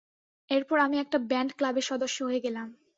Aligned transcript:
এরপর 0.49 0.77
আমি 0.79 0.97
একটা 0.99 1.17
ব্যান্ড 1.29 1.51
ক্লাবের 1.57 1.85
সদস্য 1.91 2.17
হয়ে 2.23 2.43
গেলাম। 2.45 2.67